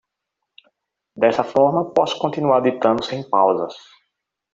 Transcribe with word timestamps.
Dessa 1.15 1.43
forma, 1.43 1.91
posso 1.93 2.17
continuar 2.17 2.61
ditando 2.61 3.03
sem 3.03 3.21
pausas. 3.29 3.75